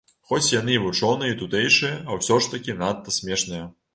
Хоць 0.29 0.53
яны 0.53 0.71
і 0.75 0.79
вучоныя 0.85 1.33
і 1.35 1.35
тутэйшыя, 1.41 1.99
а 2.09 2.17
ўсё 2.21 2.39
ж 2.45 2.51
такі 2.57 2.77
надта 2.83 3.15
смешныя. 3.21 3.71